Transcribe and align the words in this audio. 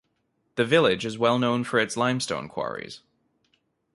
The 0.55 0.65
village 0.65 1.05
is 1.05 1.19
well 1.19 1.37
known 1.37 1.63
for 1.63 1.77
its 1.77 1.95
limestone 1.95 2.49
quarries. 2.49 3.01